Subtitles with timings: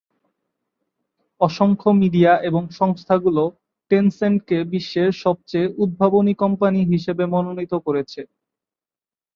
[1.41, 3.43] অসংখ্য মিডিয়া এবং সংস্থাগুলো
[3.91, 8.21] টেন সেন্ট কে বিশ্বের সবচেয়ে উদ্ভাবনী কোম্পানি হিসাবে মনোনীত করেছে।